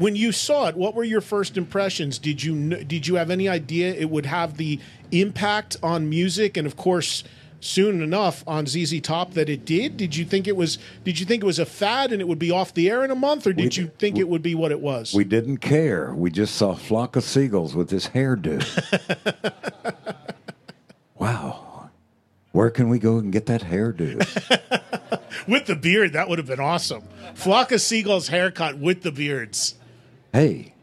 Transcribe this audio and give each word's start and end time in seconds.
when 0.00 0.16
you 0.16 0.32
saw 0.32 0.66
it, 0.68 0.76
what 0.76 0.94
were 0.94 1.04
your 1.04 1.20
first 1.20 1.58
impressions? 1.58 2.18
Did 2.18 2.42
you 2.42 2.70
did 2.84 3.06
you 3.06 3.16
have 3.16 3.30
any 3.30 3.48
idea 3.50 3.92
it 3.92 4.08
would 4.08 4.24
have 4.26 4.56
the 4.56 4.80
impact 5.12 5.76
on 5.82 6.08
music, 6.08 6.56
and 6.56 6.66
of 6.66 6.74
course, 6.74 7.22
soon 7.60 8.00
enough 8.00 8.42
on 8.46 8.66
ZZ 8.66 8.98
Top 9.02 9.34
that 9.34 9.50
it 9.50 9.66
did? 9.66 9.98
Did 9.98 10.16
you 10.16 10.24
think 10.24 10.48
it 10.48 10.56
was 10.56 10.78
Did 11.04 11.20
you 11.20 11.26
think 11.26 11.42
it 11.42 11.46
was 11.46 11.58
a 11.58 11.66
fad 11.66 12.12
and 12.12 12.20
it 12.22 12.26
would 12.26 12.38
be 12.38 12.50
off 12.50 12.72
the 12.72 12.88
air 12.88 13.04
in 13.04 13.10
a 13.10 13.14
month, 13.14 13.46
or 13.46 13.52
did 13.52 13.76
We- 13.76 13.82
you 13.82 13.90
think 13.98 14.18
it 14.18 14.26
would 14.26 14.40
be 14.42 14.54
what 14.54 14.72
it 14.72 14.80
was? 14.80 15.12
We 15.12 15.24
didn't 15.24 15.58
care. 15.58 16.14
We 16.14 16.30
just 16.30 16.54
saw 16.54 16.74
flock 16.74 17.14
of 17.14 17.22
seagulls 17.22 17.74
with 17.74 17.90
this 17.90 18.08
hairdo. 18.08 18.64
wow. 21.18 21.90
Where 22.52 22.70
can 22.70 22.88
we 22.88 22.98
go 22.98 23.18
and 23.18 23.30
get 23.32 23.46
that 23.46 23.62
hairdo? 23.62 24.18
with 25.46 25.66
the 25.66 25.76
beard, 25.76 26.14
that 26.14 26.28
would 26.28 26.38
have 26.38 26.48
been 26.48 26.58
awesome. 26.58 27.02
Flock 27.34 27.70
of 27.70 27.80
Seagulls 27.80 28.26
haircut 28.28 28.78
with 28.78 29.02
the 29.02 29.12
beards. 29.12 29.76
Hey, 30.32 30.74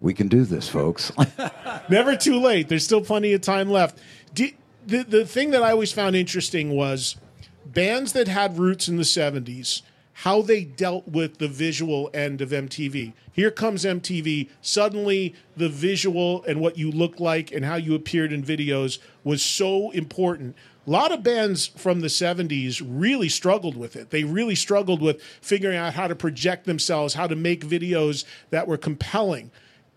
we 0.00 0.14
can 0.14 0.28
do 0.28 0.44
this, 0.44 0.68
folks. 0.68 1.12
Never 1.88 2.16
too 2.16 2.40
late. 2.40 2.68
There's 2.68 2.84
still 2.84 3.02
plenty 3.02 3.32
of 3.32 3.40
time 3.40 3.70
left. 3.70 3.98
The 4.34 5.04
the 5.04 5.24
thing 5.24 5.50
that 5.52 5.62
I 5.62 5.70
always 5.70 5.92
found 5.92 6.16
interesting 6.16 6.70
was 6.70 7.16
bands 7.64 8.12
that 8.12 8.28
had 8.28 8.58
roots 8.58 8.88
in 8.88 8.96
the 8.96 9.02
70s, 9.02 9.82
how 10.12 10.42
they 10.42 10.64
dealt 10.64 11.08
with 11.08 11.38
the 11.38 11.48
visual 11.48 12.10
end 12.12 12.40
of 12.40 12.50
MTV. 12.50 13.12
Here 13.32 13.50
comes 13.50 13.84
MTV. 13.84 14.48
Suddenly, 14.60 15.34
the 15.56 15.68
visual 15.68 16.44
and 16.44 16.60
what 16.60 16.76
you 16.76 16.90
look 16.90 17.20
like 17.20 17.52
and 17.52 17.64
how 17.64 17.76
you 17.76 17.94
appeared 17.94 18.32
in 18.32 18.42
videos 18.42 18.98
was 19.24 19.42
so 19.42 19.90
important. 19.92 20.56
A 20.86 20.90
lot 20.90 21.12
of 21.12 21.22
bands 21.22 21.66
from 21.66 22.00
the 22.00 22.08
70s 22.08 22.82
really 22.84 23.28
struggled 23.28 23.76
with 23.76 23.94
it. 23.94 24.10
They 24.10 24.24
really 24.24 24.56
struggled 24.56 25.00
with 25.00 25.22
figuring 25.40 25.76
out 25.76 25.94
how 25.94 26.08
to 26.08 26.16
project 26.16 26.66
themselves, 26.66 27.14
how 27.14 27.28
to 27.28 27.36
make 27.36 27.64
videos 27.64 28.24
that 28.50 28.66
were 28.66 28.76
compelling 28.76 29.52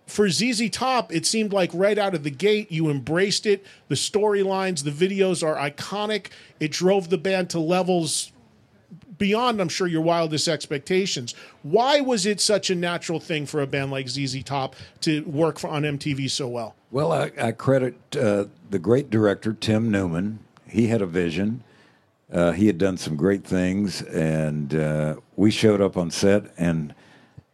for 0.08 0.30
ZZ 0.30 0.70
Top, 0.70 1.14
it 1.14 1.26
seemed 1.26 1.52
like 1.52 1.72
right 1.74 1.98
out 1.98 2.14
of 2.14 2.24
the 2.24 2.30
gate, 2.32 2.72
you 2.72 2.90
embraced 2.90 3.46
it. 3.46 3.66
The 3.88 3.96
storylines, 3.96 4.84
the 4.84 4.92
videos 4.92 5.46
are 5.46 5.56
iconic. 5.56 6.28
It 6.60 6.72
drove 6.72 7.10
the 7.10 7.18
band 7.18 7.50
to 7.52 7.60
levels 7.60 8.32
beyond, 9.18 9.62
I'm 9.62 9.70
sure, 9.70 9.88
your 9.88 10.02
wildest 10.02 10.48
expectations. 10.48 11.34
Why 11.64 12.02
was 12.02 12.26
it 12.26 12.40
such 12.40 12.70
a 12.70 12.76
natural 12.76 13.20
thing 13.20 13.46
for 13.46 13.62
a 13.62 13.68
band 13.68 13.92
like 13.92 14.10
ZZ 14.10 14.44
Top 14.44 14.76
to 15.02 15.24
work 15.24 15.58
for, 15.58 15.70
on 15.70 15.84
MTV 15.84 16.30
so 16.30 16.48
well? 16.48 16.76
well, 16.92 17.12
I, 17.12 17.32
I 17.42 17.52
credit 17.52 17.96
uh, 18.16 18.46
the 18.70 18.80
great 18.80 19.10
director, 19.10 19.54
Tim 19.54 19.90
Newman. 19.90 20.40
He 20.76 20.88
had 20.88 21.02
a 21.02 21.06
vision. 21.06 21.64
Uh, 22.30 22.52
he 22.52 22.68
had 22.68 22.78
done 22.78 22.98
some 22.98 23.16
great 23.16 23.46
things, 23.46 24.02
and 24.02 24.76
uh, 24.76 25.16
we 25.38 25.50
showed 25.50 25.80
up 25.80 25.96
on 25.96 26.12
set, 26.12 26.52
and 26.58 26.94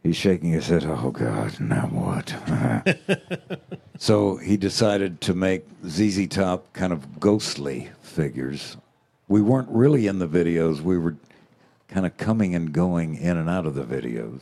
he's 0.02 0.16
shaking 0.16 0.50
his 0.50 0.68
head. 0.68 0.86
Oh 0.88 1.12
God, 1.12 1.60
now 1.60 1.86
what? 1.88 2.34
so 4.00 4.38
he 4.38 4.58
decided 4.58 5.22
to 5.22 5.36
make 5.36 5.68
ZZ 5.86 6.28
Top 6.30 6.74
kind 6.74 6.92
of 6.92 7.20
ghostly 7.20 7.92
figures. 8.02 8.76
We 9.28 9.40
weren't 9.40 9.70
really 9.70 10.08
in 10.08 10.18
the 10.18 10.28
videos. 10.28 10.82
We 10.82 10.98
were 10.98 11.16
kind 11.90 12.08
of 12.08 12.18
coming 12.18 12.56
and 12.56 12.74
going 12.74 13.18
in 13.18 13.38
and 13.38 13.48
out 13.48 13.68
of 13.68 13.76
the 13.76 13.84
videos, 13.84 14.42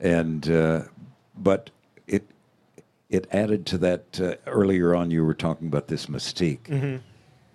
and 0.00 0.50
uh, 0.50 0.82
but 1.36 1.70
it 2.08 2.28
it 3.10 3.28
added 3.30 3.64
to 3.66 3.78
that. 3.78 4.20
Uh, 4.20 4.34
earlier 4.46 4.92
on, 4.92 5.12
you 5.12 5.24
were 5.24 5.34
talking 5.34 5.68
about 5.68 5.86
this 5.86 6.06
mystique. 6.06 7.00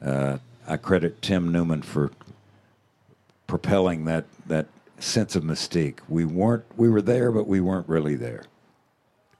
Uh, 0.01 0.37
I 0.67 0.77
credit 0.77 1.21
Tim 1.21 1.51
Newman 1.51 1.81
for 1.81 2.11
propelling 3.47 4.05
that 4.05 4.25
that 4.47 4.67
sense 4.99 5.35
of 5.35 5.43
mystique. 5.43 5.99
We 6.07 6.25
weren't 6.25 6.63
we 6.77 6.89
were 6.89 7.01
there, 7.01 7.31
but 7.31 7.47
we 7.47 7.59
weren't 7.59 7.87
really 7.87 8.15
there. 8.15 8.43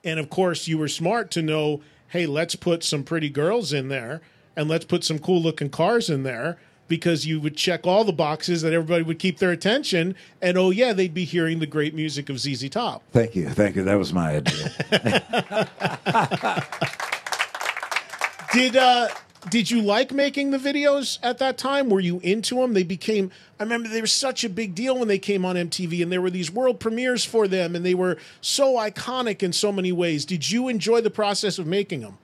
And 0.04 0.20
of 0.20 0.30
course, 0.30 0.68
you 0.68 0.78
were 0.78 0.88
smart 0.88 1.32
to 1.32 1.42
know 1.42 1.82
hey, 2.10 2.26
let's 2.26 2.56
put 2.56 2.84
some 2.84 3.04
pretty 3.04 3.30
girls 3.30 3.72
in 3.72 3.88
there 3.88 4.22
and 4.58 4.68
let's 4.68 4.84
put 4.84 5.04
some 5.04 5.18
cool 5.18 5.42
looking 5.42 5.70
cars 5.70 6.10
in 6.10 6.24
there 6.24 6.58
because 6.90 7.26
you 7.26 7.40
would 7.40 7.56
check 7.56 7.88
all 7.88 8.04
the 8.04 8.12
boxes 8.12 8.62
that 8.64 8.74
everybody 8.74 9.02
would 9.02 9.18
keep 9.18 9.38
their 9.38 9.52
attention. 9.52 10.14
And 10.42 10.58
oh, 10.58 10.72
yeah, 10.72 10.92
they'd 10.92 11.14
be 11.14 11.24
hearing 11.24 11.60
the 11.60 11.66
great 11.66 11.96
music 11.96 12.30
of 12.30 12.38
ZZ 12.38 12.70
Top. 12.70 13.02
Thank 13.14 13.34
you, 13.34 13.48
thank 13.48 13.78
you. 13.78 13.86
That 13.86 13.96
was 13.96 14.12
my 14.12 14.36
idea. 14.36 14.74
Did 18.54 18.76
uh 18.76 19.08
did 19.50 19.72
you 19.72 19.82
like 19.82 20.12
making 20.12 20.52
the 20.52 20.58
videos 20.58 21.18
at 21.24 21.40
that 21.40 21.58
time? 21.58 21.90
Were 21.90 22.00
you 22.00 22.20
into 22.20 22.56
them? 22.56 22.74
They 22.74 22.84
became 22.84 23.32
I 23.60 23.64
remember 23.64 23.90
they 23.90 24.02
were 24.02 24.08
such 24.08 24.44
a 24.44 24.50
big 24.50 24.76
deal 24.76 24.98
when 24.98 25.08
they 25.08 25.20
came 25.20 25.46
on 25.46 25.56
MTV 25.56 26.02
and 26.02 26.12
there 26.12 26.22
were 26.22 26.30
these 26.30 26.52
world 26.52 26.80
premieres 26.80 27.26
for 27.26 27.48
them 27.48 27.76
and 27.76 27.86
they 27.86 27.94
were 27.94 28.18
so 28.42 28.76
iconic 28.76 29.44
in 29.44 29.54
so 29.54 29.72
many 29.72 29.92
ways. 29.92 30.26
Did 30.26 30.50
you 30.50 30.68
enjoy 30.68 31.02
the 31.02 31.10
process 31.10 31.60
of 31.60 31.68
making 31.68 32.02
them? 32.02 32.18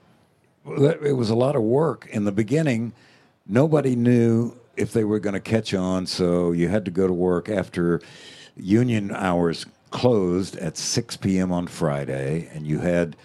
Well, 0.64 0.84
it 0.84 1.12
was 1.12 1.30
a 1.30 1.34
lot 1.34 1.56
of 1.56 1.62
work 1.62 2.08
in 2.10 2.24
the 2.24 2.32
beginning. 2.32 2.92
Nobody 3.46 3.96
knew 3.96 4.56
if 4.76 4.92
they 4.92 5.04
were 5.04 5.18
going 5.18 5.34
to 5.34 5.40
catch 5.40 5.74
on, 5.74 6.06
so 6.06 6.52
you 6.52 6.68
had 6.68 6.84
to 6.84 6.90
go 6.90 7.06
to 7.06 7.12
work 7.12 7.48
after 7.48 8.00
union 8.56 9.10
hours 9.14 9.64
closed 9.90 10.56
at 10.56 10.76
6 10.76 11.16
p.m. 11.18 11.50
on 11.50 11.66
Friday, 11.66 12.48
and 12.52 12.66
you 12.66 12.80
had 12.80 13.16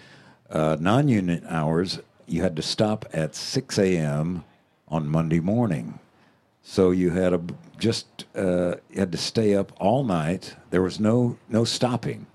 uh, 0.50 0.76
non-union 0.80 1.44
hours. 1.48 2.00
You 2.26 2.42
had 2.42 2.56
to 2.56 2.62
stop 2.62 3.06
at 3.12 3.34
6 3.34 3.78
a.m. 3.78 4.44
on 4.88 5.08
Monday 5.08 5.40
morning. 5.40 5.98
So 6.62 6.90
you 6.90 7.10
had 7.10 7.32
a 7.34 7.40
just 7.78 8.24
uh, 8.34 8.76
you 8.90 8.98
had 9.00 9.12
to 9.12 9.18
stay 9.18 9.54
up 9.54 9.72
all 9.78 10.02
night. 10.02 10.56
There 10.70 10.80
was 10.80 10.98
no 10.98 11.36
no 11.48 11.64
stopping, 11.64 12.26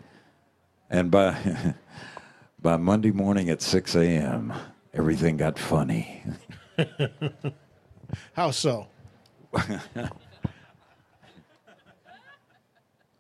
and 0.90 1.10
by 1.10 1.74
by 2.62 2.78
Monday 2.78 3.12
morning 3.12 3.50
at 3.50 3.62
6 3.64 3.96
a.m., 3.96 4.54
everything 4.94 5.38
got 5.38 5.58
funny. 5.58 6.24
How 8.34 8.52
so? 8.52 8.88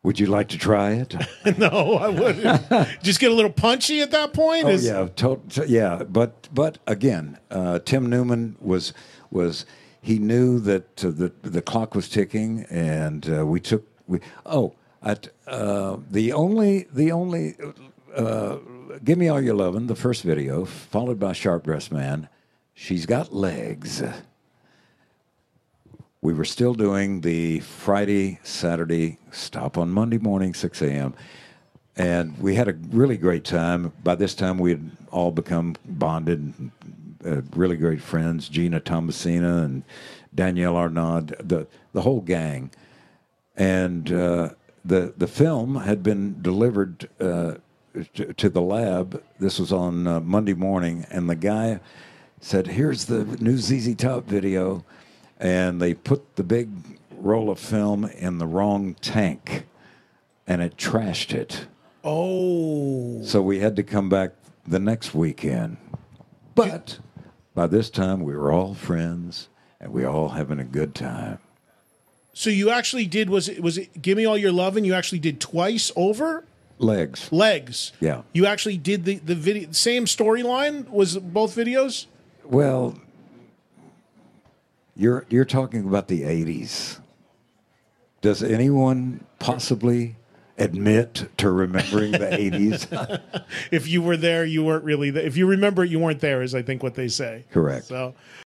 Would 0.03 0.17
you 0.19 0.27
like 0.27 0.47
to 0.49 0.57
try 0.57 0.91
it? 0.91 1.13
no, 1.57 1.67
I 1.95 2.07
wouldn't. 2.07 3.01
Just 3.03 3.19
get 3.19 3.31
a 3.31 3.35
little 3.35 3.51
punchy 3.51 3.99
at 4.01 4.11
that 4.11 4.33
point. 4.33 4.65
oh 4.65 4.69
Is- 4.69 4.85
yeah, 4.85 5.07
to, 5.17 5.41
to- 5.49 5.67
yeah. 5.67 6.03
But 6.07 6.47
but 6.53 6.77
again, 6.87 7.37
uh, 7.51 7.79
Tim 7.79 8.09
Newman 8.09 8.55
was 8.61 8.93
was 9.29 9.65
he 10.01 10.17
knew 10.17 10.59
that 10.61 11.03
uh, 11.03 11.09
the 11.09 11.33
the 11.41 11.61
clock 11.61 11.95
was 11.95 12.07
ticking, 12.07 12.65
and 12.69 13.29
uh, 13.29 13.45
we 13.45 13.59
took 13.59 13.85
we 14.07 14.19
oh 14.45 14.73
at 15.03 15.27
uh, 15.47 15.97
the 16.09 16.31
only 16.31 16.87
the 16.93 17.11
only 17.11 17.55
uh, 18.15 18.57
give 19.03 19.17
me 19.17 19.27
all 19.27 19.41
your 19.41 19.55
lovin' 19.55 19.87
the 19.87 19.95
first 19.95 20.23
video 20.23 20.63
followed 20.63 21.19
by 21.19 21.33
Sharp 21.33 21.65
Dressed 21.65 21.91
Man. 21.91 22.29
She's 22.73 23.05
got 23.05 23.33
legs. 23.33 24.01
We 26.21 26.33
were 26.33 26.43
still 26.43 26.73
doing 26.73 27.21
the 27.21 27.61
Friday, 27.61 28.39
Saturday 28.43 29.19
stop 29.31 29.77
on 29.77 29.89
Monday 29.89 30.17
morning, 30.17 30.53
6 30.53 30.81
a.m. 30.81 31.13
And 31.95 32.37
we 32.37 32.55
had 32.55 32.67
a 32.67 32.73
really 32.73 33.15
great 33.15 33.45
time. 33.45 33.93
By 34.03 34.15
this 34.15 34.35
time, 34.35 34.57
we 34.57 34.71
had 34.71 34.91
all 35.11 35.31
become 35.31 35.77
bonded, 35.85 36.71
uh, 37.25 37.41
really 37.55 37.77
great 37.77 38.01
friends. 38.01 38.49
Jeana 38.49 38.81
Tomasino 38.81 39.63
and 39.63 39.83
Danielle 40.35 40.75
Arnaud, 40.75 41.21
the, 41.39 41.67
the 41.93 42.01
whole 42.01 42.19
gang. 42.19 42.71
And 43.55 44.11
uh, 44.11 44.49
the, 44.83 45.13
the 45.15 45.27
film 45.27 45.75
had 45.75 46.03
been 46.03 46.41
delivered 46.41 47.07
uh, 47.21 47.53
to, 48.15 48.33
to 48.33 48.49
the 48.49 48.61
lab. 48.61 49.23
This 49.39 49.57
was 49.57 49.71
on 49.71 50.05
uh, 50.05 50.19
Monday 50.19 50.53
morning. 50.53 51.05
And 51.09 51.29
the 51.29 51.35
guy 51.35 51.79
said, 52.41 52.67
Here's 52.67 53.05
the 53.05 53.23
new 53.39 53.57
ZZ 53.57 53.95
Top 53.95 54.25
video 54.25 54.83
and 55.39 55.81
they 55.81 55.93
put 55.93 56.35
the 56.35 56.43
big 56.43 56.69
roll 57.11 57.49
of 57.49 57.59
film 57.59 58.05
in 58.05 58.37
the 58.37 58.47
wrong 58.47 58.95
tank 58.95 59.65
and 60.47 60.61
it 60.61 60.77
trashed 60.77 61.33
it. 61.33 61.67
Oh. 62.03 63.23
So 63.23 63.41
we 63.41 63.59
had 63.59 63.75
to 63.75 63.83
come 63.83 64.09
back 64.09 64.31
the 64.67 64.79
next 64.79 65.13
weekend. 65.13 65.77
But 66.55 66.99
by 67.55 67.67
this 67.67 67.89
time 67.89 68.23
we 68.23 68.35
were 68.35 68.51
all 68.51 68.73
friends 68.73 69.49
and 69.79 69.91
we 69.93 70.05
all 70.05 70.29
having 70.29 70.59
a 70.59 70.63
good 70.63 70.95
time. 70.95 71.39
So 72.33 72.49
you 72.49 72.69
actually 72.69 73.05
did 73.05 73.29
was 73.29 73.49
it 73.49 73.61
was 73.61 73.77
it 73.77 74.01
Give 74.01 74.17
Me 74.17 74.25
All 74.25 74.37
Your 74.37 74.51
Lovin' 74.51 74.85
you 74.85 74.93
actually 74.93 75.19
did 75.19 75.39
twice 75.39 75.91
over? 75.95 76.45
Legs. 76.77 77.29
Legs. 77.31 77.91
Yeah. 77.99 78.21
You 78.31 78.45
actually 78.45 78.77
did 78.77 79.03
the, 79.03 79.15
the 79.15 79.35
video 79.35 79.71
same 79.71 80.05
storyline 80.05 80.89
was 80.89 81.17
both 81.17 81.55
videos? 81.55 82.05
Well, 82.45 82.97
you're 84.99 85.25
you're 85.29 85.45
talking 85.45 85.87
about 85.87 86.09
the 86.09 86.21
80s. 86.23 86.99
Does 88.21 88.43
anyone 88.43 89.23
possibly 89.39 90.17
admit 90.57 91.29
to 91.37 91.49
remembering 91.49 92.11
the 92.11 92.17
80s? 92.19 93.41
If 93.71 93.87
you 93.87 94.01
were 94.01 94.17
there, 94.17 94.43
you 94.43 94.61
weren't 94.63 94.83
really 94.83 95.09
there. 95.09 95.25
If 95.25 95.37
you 95.37 95.47
remember 95.47 95.85
it, 95.85 95.89
you 95.89 95.99
weren't 95.99 96.19
there, 96.19 96.43
is 96.43 96.53
I 96.53 96.61
think 96.61 96.83
what 96.83 96.95
they 96.95 97.07
say. 97.07 97.45
Correct. 97.49 97.85
So 97.85 98.13